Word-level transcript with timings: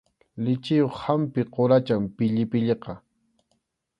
Lichiyuq 0.45 0.95
hampi 1.03 1.41
quracham 1.55 2.03
pillipilliqa. 2.15 2.93